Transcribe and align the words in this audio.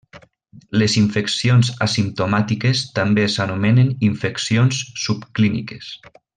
Les 0.83 0.95
infeccions 1.01 1.69
asimptomàtiques 1.87 2.83
també 2.97 3.27
s'anomenen 3.35 3.93
infeccions 4.11 4.81
subclíniques. 5.07 5.97